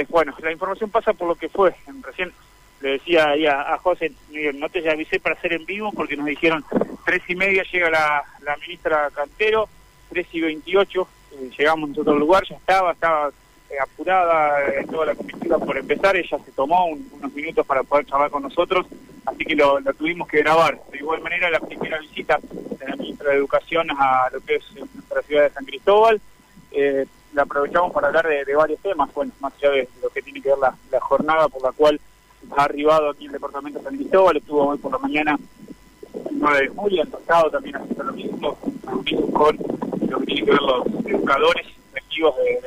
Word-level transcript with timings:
Eh, 0.00 0.06
bueno, 0.08 0.34
la 0.42 0.52
información 0.52 0.90
pasa 0.90 1.12
por 1.12 1.28
lo 1.28 1.34
que 1.34 1.48
fue. 1.48 1.74
Recién 2.02 2.32
le 2.80 2.92
decía 2.92 3.28
ahí 3.28 3.46
a, 3.46 3.76
José, 3.78 4.12
no 4.54 4.68
te 4.70 4.88
avisé 4.88 5.20
para 5.20 5.34
hacer 5.34 5.52
en 5.52 5.66
vivo 5.66 5.92
porque 5.92 6.16
nos 6.16 6.26
dijeron 6.26 6.64
tres 7.04 7.22
y 7.28 7.34
media 7.34 7.62
llega 7.70 7.90
la, 7.90 8.24
ministra 8.62 9.10
Cantero, 9.14 9.68
tres 10.08 10.26
y 10.32 10.40
veintiocho 10.40 11.06
eh, 11.32 11.50
llegamos 11.58 11.90
en 11.90 12.00
otro 12.00 12.18
lugar, 12.18 12.42
ya 12.48 12.56
estaba, 12.56 12.92
estaba 12.92 13.28
eh, 13.68 13.74
apurada 13.80 14.66
eh, 14.66 14.86
toda 14.90 15.06
la 15.06 15.14
comitiva 15.14 15.58
por 15.58 15.76
empezar, 15.76 16.16
ella 16.16 16.38
se 16.42 16.52
tomó 16.52 16.86
unos 16.86 17.32
minutos 17.34 17.66
para 17.66 17.82
poder 17.82 18.06
charlar 18.06 18.30
con 18.30 18.42
nosotros, 18.42 18.86
así 19.26 19.44
que 19.44 19.54
lo, 19.54 19.78
tuvimos 19.98 20.26
que 20.26 20.38
grabar. 20.38 20.80
De 20.90 20.98
igual 20.98 21.20
manera, 21.20 21.50
la 21.50 21.60
primera 21.60 21.98
visita 21.98 22.40
de 22.42 22.88
la 22.88 22.96
ministra 22.96 23.30
de 23.30 23.36
Educación 23.36 23.88
a 23.90 24.30
lo 24.32 24.40
que 24.40 24.56
es 24.56 24.64
nuestra 24.74 25.22
ciudad 25.22 25.42
de 25.42 25.50
San 25.50 25.66
Cristóbal, 25.66 26.20
la 27.32 27.42
aprovechamos 27.42 27.92
para 27.92 28.08
hablar 28.08 28.26
de, 28.26 28.54
varios 28.54 28.80
temas, 28.80 29.12
bueno, 29.14 29.32
más 29.40 29.52
allá 29.58 29.70
de 29.70 29.88
lo 30.02 30.08
que 30.10 30.22
tiene 30.22 30.40
que 30.40 30.50
ver 30.50 30.58
la, 30.58 31.00
jornada 31.00 31.48
por 31.48 31.62
la 31.62 31.72
cual 31.72 32.00
ha 32.56 32.64
arribado 32.64 33.10
aquí 33.10 33.26
el 33.26 33.32
departamento 33.32 33.78
de 33.78 33.84
San 33.84 33.96
Cristóbal, 33.96 34.36
estuvo 34.36 34.66
hoy 34.66 34.78
por 34.78 34.92
la 34.92 34.98
mañana 34.98 35.38
el 36.30 36.38
9 36.38 36.60
de 36.60 36.68
julio, 36.68 37.02
el 37.02 37.10
también 37.50 37.76
haciendo 37.76 38.04
lo 38.04 38.12
mismo, 38.12 38.58
con 39.32 39.56
lo 40.08 40.18
que 40.20 40.26
tiene 40.26 40.44
que 40.44 40.50
ver 40.50 40.60
los 40.60 40.86
educadores 41.06 41.66
efectivos 41.92 42.34
de, 42.36 42.60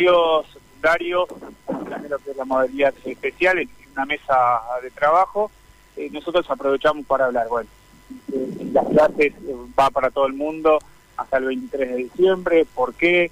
de 0.00 0.42
secundario, 0.52 1.26
también 1.66 2.10
lo 2.10 2.18
que 2.18 2.30
es 2.30 2.36
la 2.36 2.44
modalidad 2.44 2.94
especial 3.04 3.58
en, 3.58 3.70
una 3.92 4.06
mesa 4.06 4.60
de 4.80 4.90
trabajo. 4.92 5.50
Eh, 5.96 6.08
nosotros 6.12 6.48
aprovechamos 6.48 7.04
para 7.06 7.26
hablar, 7.26 7.48
bueno, 7.48 7.68
eh, 8.32 8.70
las 8.72 8.86
clases 8.86 9.32
eh, 9.32 9.56
va 9.76 9.90
para 9.90 10.10
todo 10.10 10.26
el 10.26 10.34
mundo 10.34 10.78
hasta 11.18 11.36
el 11.36 11.44
23 11.44 11.90
de 11.90 11.96
diciembre, 11.96 12.66
¿por 12.74 12.94
qué? 12.94 13.30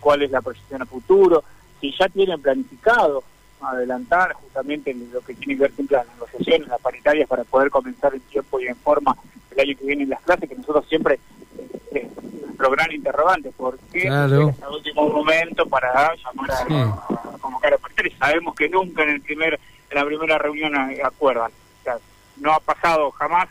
¿Cuál 0.00 0.22
es 0.22 0.30
la 0.30 0.40
proyección 0.40 0.82
a 0.82 0.86
futuro? 0.86 1.44
Si 1.80 1.94
ya 1.96 2.08
tienen 2.08 2.40
planificado 2.40 3.22
adelantar 3.60 4.32
justamente 4.34 4.94
lo 5.12 5.20
que 5.20 5.34
tiene 5.34 5.54
que 5.54 5.62
ver 5.62 5.72
con 5.72 5.86
las 5.90 6.06
negociaciones, 6.08 6.68
las 6.68 6.80
paritarias 6.80 7.28
para 7.28 7.44
poder 7.44 7.70
comenzar 7.70 8.14
en 8.14 8.20
tiempo 8.22 8.60
y 8.60 8.66
en 8.66 8.76
forma 8.76 9.16
el 9.52 9.60
año 9.60 9.78
que 9.78 9.86
viene 9.86 10.02
en 10.02 10.10
las 10.10 10.20
clases, 10.22 10.48
que 10.48 10.56
nosotros 10.56 10.86
siempre, 10.88 11.18
eh, 11.92 12.10
nuestro 12.44 12.70
gran 12.70 12.92
interrogante, 12.92 13.50
¿por 13.52 13.78
qué 13.92 14.08
hasta 14.08 14.66
el 14.66 14.74
último 14.74 15.08
momento 15.08 15.66
para 15.66 16.14
llamar 16.16 16.50
a, 16.50 17.38
convocar 17.40 17.74
a 17.74 17.78
paritarias? 17.78 18.18
Sabemos 18.18 18.54
que 18.54 18.68
nunca 18.68 19.02
en 19.02 19.10
el 19.10 19.20
primer 19.20 19.60
en 19.90 19.98
la 19.98 20.04
primera 20.04 20.38
reunión 20.38 20.74
acuerdan. 21.04 21.50
O 21.50 21.84
sea, 21.84 21.98
no 22.38 22.52
ha 22.52 22.60
pasado 22.60 23.10
jamás 23.12 23.48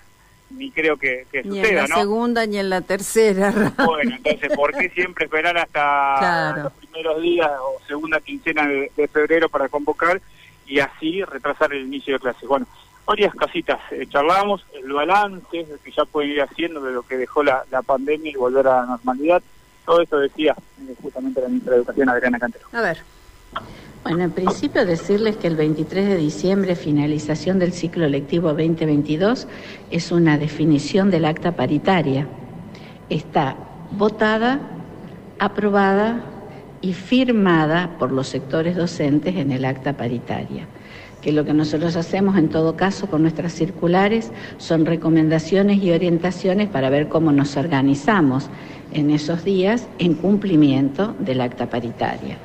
ni 0.49 0.72
creo 0.72 0.97
que, 0.97 1.25
que 1.31 1.44
ni 1.44 1.58
suceda, 1.58 1.83
en 1.83 1.89
la 1.89 1.95
segunda 1.95 2.45
ni 2.45 2.58
en 2.58 2.69
la 2.69 2.81
tercera. 2.81 3.73
Bueno, 3.86 4.16
entonces, 4.16 4.52
¿por 4.55 4.72
qué 4.73 4.89
siempre 4.89 5.25
esperar 5.25 5.58
hasta 5.58 6.63
los 6.63 6.73
primeros 6.73 7.22
días 7.22 7.52
o 7.61 7.80
segunda 7.88 8.19
quincena 8.22 8.67
de, 8.67 9.08
febrero 9.11 9.49
para 9.49 9.69
convocar 9.69 10.21
y 10.66 10.80
así 10.80 11.23
retrasar 11.23 11.73
el 11.73 11.86
inicio 11.86 12.14
de 12.14 12.19
clases? 12.19 12.47
Bueno, 12.47 12.67
varias 13.05 13.33
casitas 13.36 13.80
eh, 13.91 14.05
charlamos, 14.08 14.66
el 14.73 14.91
balance 14.91 15.45
que 15.52 15.91
ya 15.91 16.05
pueden 16.05 16.31
ir 16.31 16.41
haciendo 16.41 16.81
de 16.81 16.94
lo 16.94 17.03
que 17.03 17.17
dejó 17.17 17.44
la, 17.44 17.64
la 17.71 17.81
pandemia 17.81 18.31
y 18.31 18.36
volver 18.36 18.67
a 18.67 18.81
la 18.81 18.86
normalidad. 18.86 19.41
Todo 19.86 20.02
eso 20.02 20.17
decía 20.17 20.55
eh, 20.88 20.95
justamente 21.02 21.41
la 21.41 21.47
ministra 21.47 21.71
de 21.71 21.77
Educación, 21.77 22.09
Adriana 22.09 22.39
Cantero. 22.39 22.67
A 22.71 22.81
ver. 22.81 23.03
Bueno, 24.03 24.23
en 24.25 24.31
principio 24.31 24.85
decirles 24.85 25.37
que 25.37 25.47
el 25.47 25.55
23 25.55 26.09
de 26.09 26.17
diciembre, 26.17 26.75
finalización 26.75 27.57
del 27.57 27.71
ciclo 27.71 28.07
lectivo 28.07 28.49
2022, 28.49 29.47
es 29.91 30.11
una 30.11 30.37
definición 30.37 31.09
del 31.09 31.23
acta 31.23 31.53
paritaria. 31.53 32.27
Está 33.09 33.55
votada, 33.91 34.59
aprobada 35.39 36.21
y 36.81 36.93
firmada 36.93 37.95
por 37.97 38.11
los 38.11 38.27
sectores 38.27 38.75
docentes 38.75 39.35
en 39.37 39.51
el 39.51 39.63
acta 39.63 39.93
paritaria 39.93 40.67
que 41.23 41.31
lo 41.31 41.45
que 41.45 41.53
nosotros 41.53 41.95
hacemos 41.95 42.37
en 42.37 42.49
todo 42.49 42.75
caso 42.75 43.07
con 43.07 43.21
nuestras 43.21 43.53
circulares 43.53 44.29
son 44.57 44.85
recomendaciones 44.85 45.81
y 45.81 45.91
orientaciones 45.91 46.67
para 46.67 46.89
ver 46.89 47.08
cómo 47.08 47.31
nos 47.31 47.55
organizamos 47.55 48.49
en 48.92 49.09
esos 49.09 49.45
días 49.45 49.87
en 49.99 50.15
cumplimiento 50.15 51.15
del 51.19 51.39
acta 51.39 51.69
paritaria. 51.69 52.37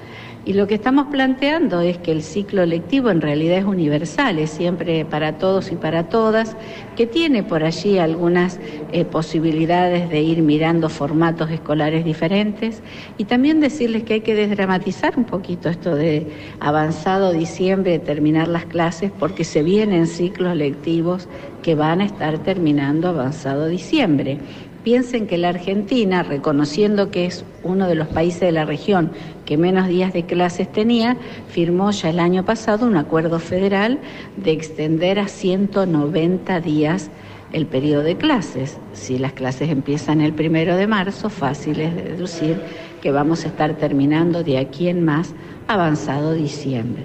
Y 0.48 0.54
lo 0.54 0.66
que 0.66 0.76
estamos 0.76 1.08
planteando 1.08 1.82
es 1.82 1.98
que 1.98 2.10
el 2.10 2.22
ciclo 2.22 2.64
lectivo 2.64 3.10
en 3.10 3.20
realidad 3.20 3.58
es 3.58 3.66
universal, 3.66 4.38
es 4.38 4.48
siempre 4.48 5.04
para 5.04 5.36
todos 5.36 5.70
y 5.72 5.76
para 5.76 6.04
todas, 6.04 6.56
que 6.96 7.06
tiene 7.06 7.42
por 7.42 7.64
allí 7.64 7.98
algunas 7.98 8.58
eh, 8.90 9.04
posibilidades 9.04 10.08
de 10.08 10.22
ir 10.22 10.40
mirando 10.40 10.88
formatos 10.88 11.50
escolares 11.50 12.02
diferentes 12.02 12.82
y 13.18 13.24
también 13.24 13.60
decirles 13.60 14.04
que 14.04 14.14
hay 14.14 14.20
que 14.22 14.34
desdramatizar 14.34 15.18
un 15.18 15.24
poquito 15.24 15.68
esto 15.68 15.94
de 15.94 16.32
avanzado 16.60 17.34
diciembre, 17.34 17.98
terminar 17.98 18.48
las 18.48 18.64
clases, 18.64 19.10
porque 19.10 19.44
se 19.44 19.62
vienen 19.62 20.06
ciclos 20.06 20.56
lectivos 20.56 21.28
que 21.62 21.74
van 21.74 22.00
a 22.00 22.06
estar 22.06 22.38
terminando 22.38 23.08
avanzado 23.08 23.66
diciembre. 23.66 24.38
Piensen 24.84 25.26
que 25.26 25.38
la 25.38 25.48
Argentina, 25.48 26.22
reconociendo 26.22 27.10
que 27.10 27.26
es 27.26 27.44
uno 27.62 27.88
de 27.88 27.96
los 27.96 28.08
países 28.08 28.40
de 28.40 28.52
la 28.52 28.64
región 28.64 29.10
que 29.44 29.56
menos 29.56 29.88
días 29.88 30.12
de 30.12 30.24
clases 30.24 30.70
tenía, 30.70 31.16
firmó 31.48 31.90
ya 31.90 32.10
el 32.10 32.20
año 32.20 32.44
pasado 32.44 32.86
un 32.86 32.96
acuerdo 32.96 33.40
federal 33.40 33.98
de 34.36 34.52
extender 34.52 35.18
a 35.18 35.28
190 35.28 36.60
días 36.60 37.10
el 37.52 37.66
periodo 37.66 38.02
de 38.02 38.16
clases. 38.16 38.78
Si 38.92 39.18
las 39.18 39.32
clases 39.32 39.70
empiezan 39.70 40.20
el 40.20 40.32
primero 40.32 40.76
de 40.76 40.86
marzo, 40.86 41.28
fácil 41.28 41.80
es 41.80 41.94
deducir 41.94 42.60
que 43.00 43.10
vamos 43.10 43.44
a 43.44 43.48
estar 43.48 43.74
terminando 43.74 44.44
de 44.44 44.58
aquí 44.58 44.88
en 44.88 45.04
más 45.04 45.34
avanzado 45.66 46.34
diciembre. 46.34 47.04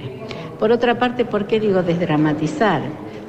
Por 0.60 0.72
otra 0.72 1.00
parte, 1.00 1.26
¿por 1.26 1.48
qué 1.48 1.60
digo 1.60 1.82
desdramatizar? 1.84 2.82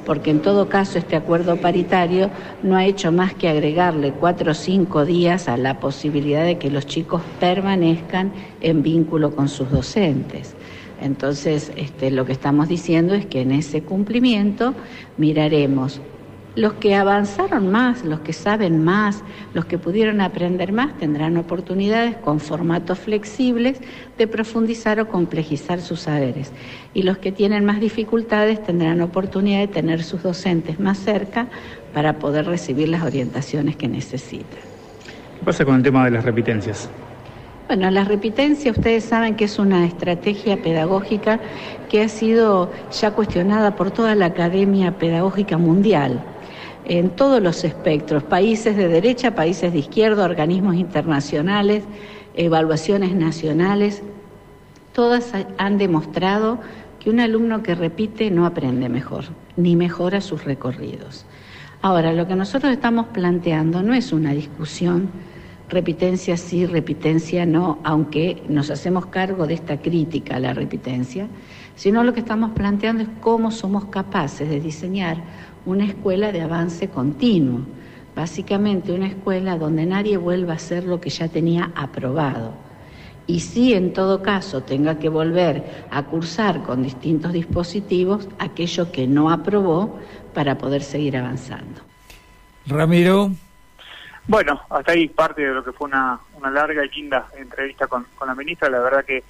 Porque 0.05 0.31
en 0.31 0.43
todo 0.43 0.69
caso 0.69 0.99
este 0.99 1.17
acuerdo 1.17 1.57
paritario 1.57 2.31
no 2.63 2.77
ha 2.77 2.85
hecho 2.85 3.13
más 3.13 3.35
que 3.35 3.49
agregarle 3.49 4.13
cuatro 4.13 4.53
o 4.53 4.55
cinco 4.55 5.05
días 5.05 5.49
a 5.49 5.57
la 5.57 5.81
posibilidad 5.81 6.45
de 6.45 6.59
que 6.59 6.71
los 6.71 6.87
chicos 6.87 7.23
permanezcan 7.41 8.33
en 8.61 8.83
vínculo 8.83 9.35
con 9.35 9.49
sus 9.49 9.71
docentes. 9.71 10.55
Entonces, 11.01 11.73
este, 11.77 12.11
lo 12.11 12.25
que 12.25 12.33
estamos 12.33 12.69
diciendo 12.69 13.15
es 13.15 13.27
que 13.27 13.41
en 13.41 13.53
ese 13.53 13.83
cumplimiento 13.83 14.75
miraremos 15.19 16.01
los 16.57 16.75
que 16.75 16.95
avanzaron 16.95 17.71
más, 17.71 18.05
los 18.05 18.21
que 18.21 18.33
saben 18.33 18.85
más, 18.85 19.23
los 19.55 19.65
que 19.65 19.79
pudieron 19.79 20.21
aprender 20.21 20.73
más, 20.73 20.97
tendrán 20.99 21.37
oportunidades 21.37 22.17
con 22.17 22.39
formatos 22.39 22.99
flexibles 23.01 23.81
de 24.17 24.27
profundizar 24.29 25.01
o 25.01 25.09
complejizar 25.09 25.81
sus 25.81 26.01
saberes. 26.01 26.53
Y 26.93 27.03
los 27.03 27.19
que 27.19 27.33
tienen 27.33 27.65
más 27.65 27.81
dificultades 27.81 28.63
tendrán 28.63 29.01
oportunidad 29.01 29.61
de 29.61 29.69
tener 29.69 30.05
sus 30.05 30.23
docentes 30.23 30.79
más 30.79 30.99
cerca 30.99 31.49
para 31.93 32.19
poder 32.19 32.47
recibir 32.47 32.89
las 32.89 33.03
orientaciones 33.03 33.77
que 33.77 33.89
necesitan. 33.89 34.61
¿Qué 35.39 35.45
pasa 35.45 35.65
con 35.65 35.77
el 35.77 35.83
tema 35.83 36.05
de 36.05 36.13
las 36.13 36.25
repitencias? 36.25 36.89
Bueno, 37.67 37.91
la 37.91 38.05
repitencia 38.05 38.71
ustedes 38.71 39.05
saben 39.05 39.37
que 39.37 39.47
es 39.47 39.59
una 39.59 39.87
estrategia 39.87 40.63
pedagógica 40.63 41.41
que 41.89 42.03
ha 42.03 42.09
sido 42.09 42.71
ya 42.93 43.13
cuestionada 43.13 43.75
por 43.75 43.91
toda 43.91 44.15
la 44.15 44.27
Academia 44.27 44.99
Pedagógica 44.99 45.57
Mundial 45.57 46.23
en 46.85 47.11
todos 47.11 47.43
los 47.43 47.65
espectros, 47.65 48.23
países 48.23 48.77
de 48.77 48.89
derecha, 48.89 49.35
países 49.35 49.73
de 49.73 49.79
izquierda, 49.79 50.25
organismos 50.25 50.77
internacionales, 50.77 51.85
evaluaciones 52.35 53.15
nacionales, 53.15 54.03
todas 54.93 55.33
han 55.59 55.79
demostrado 55.79 56.59
que 57.01 57.11
un 57.11 57.21
alumno 57.21 57.63
que 57.63 57.75
repite 57.75 58.31
no 58.31 58.47
aprende 58.47 58.89
mejor, 58.89 59.25
ni 59.57 59.77
mejora 59.77 60.21
sus 60.21 60.45
recorridos. 60.45 61.27
Ahora, 61.83 62.13
lo 62.13 62.27
que 62.27 62.35
nosotros 62.35 62.73
estamos 62.73 63.07
planteando 63.09 63.83
no 63.83 63.93
es 63.93 64.13
una 64.13 64.33
discusión, 64.33 65.11
repitencia 65.75 66.37
sí, 66.37 66.67
repitencia 66.67 67.45
no, 67.45 67.81
aunque 67.83 68.43
nos 68.49 68.71
hacemos 68.71 69.07
cargo 69.07 69.47
de 69.47 69.55
esta 69.55 69.77
crítica 69.79 70.37
a 70.37 70.41
la 70.41 70.55
repitencia, 70.55 71.27
sino 71.75 72.05
lo 72.05 72.15
que 72.15 72.21
estamos 72.21 72.53
planteando 72.53 73.03
es 73.03 73.09
cómo 73.21 73.51
somos 73.51 73.87
capaces 73.87 74.49
de 74.49 74.61
diseñar 74.61 75.17
una 75.67 75.85
escuela 75.85 76.31
de 76.31 76.43
avance 76.43 76.89
continuo, 76.89 77.63
básicamente 78.15 78.93
una 78.93 79.09
escuela 79.09 79.59
donde 79.59 79.85
nadie 79.85 80.17
vuelva 80.17 80.53
a 80.53 80.57
hacer 80.57 80.85
lo 80.85 81.01
que 81.01 81.11
ya 81.11 81.27
tenía 81.29 81.73
aprobado. 81.75 82.53
Y 83.27 83.41
si 83.41 83.75
en 83.75 83.93
todo 83.93 84.23
caso 84.23 84.63
tenga 84.63 84.99
que 85.01 85.09
volver 85.09 85.87
a 85.91 86.05
cursar 86.05 86.63
con 86.63 86.85
distintos 86.85 87.33
dispositivos 87.33 88.29
aquello 88.39 88.93
que 88.93 89.09
no 89.09 89.31
aprobó 89.31 89.99
para 90.35 90.57
poder 90.57 90.83
seguir 90.83 91.17
avanzando. 91.17 91.81
Ramiro. 92.67 93.33
Bueno, 94.27 94.61
hasta 94.71 94.93
ahí 94.93 95.09
parte 95.09 95.43
de 95.43 95.53
lo 95.53 95.65
que 95.65 95.73
fue 95.73 95.89
una, 95.89 96.19
una 96.35 96.51
larga 96.51 96.85
y 96.85 96.89
linda 96.89 97.29
entrevista 97.37 97.87
con, 97.87 98.07
con 98.17 98.29
la 98.29 98.35
ministra. 98.35 98.71
La 98.71 98.81
verdad 98.81 99.05
que, 99.05 99.23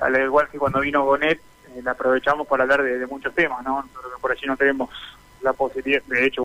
al 0.00 0.20
igual 0.20 0.48
que 0.48 0.58
cuando 0.58 0.80
vino 0.80 1.04
Bonet, 1.04 1.40
eh, 1.74 1.82
la 1.82 1.92
aprovechamos 1.92 2.46
para 2.46 2.64
hablar 2.64 2.82
de, 2.82 3.06
muchos 3.06 3.34
temas, 3.34 3.62
¿no? 3.64 3.88
Por 4.20 4.32
allí 4.32 4.46
no 4.46 4.56
tenemos 4.56 4.90
la 5.40 5.52
posibilidad, 5.52 6.02
de 6.02 6.26
hecho, 6.26 6.42